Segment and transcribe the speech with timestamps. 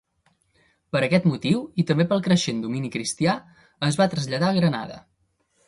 [0.95, 3.37] Per aquest motiu, i també pel creixent domini cristià,
[3.91, 5.01] es va traslladar a Granada.